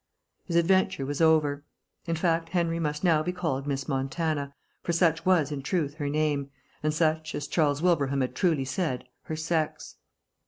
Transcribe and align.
His 0.45 0.55
adventure 0.55 1.05
was 1.05 1.21
over. 1.21 1.63
In 2.07 2.15
fact, 2.15 2.49
Henry 2.49 2.79
must 2.79 3.03
now 3.03 3.21
be 3.21 3.31
called 3.31 3.67
Miss 3.67 3.87
Montana, 3.87 4.55
for 4.81 4.93
such 4.93 5.27
was, 5.27 5.51
in 5.51 5.61
truth, 5.61 5.93
her 5.97 6.09
name, 6.09 6.49
and 6.81 6.91
such, 6.91 7.35
as 7.35 7.45
Charles 7.47 7.83
Wilbraham 7.83 8.21
had 8.21 8.33
truly 8.33 8.65
said, 8.65 9.03
her 9.25 9.35
sex. 9.35 9.97